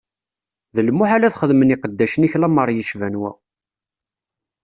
D 0.75 0.77
lmuḥal 0.87 1.23
ad 1.23 1.35
xedmen 1.39 1.73
iqeddacen-ik 1.75 2.33
lameṛ 2.41 2.67
yecban 2.71 3.15
wa! 3.21 3.31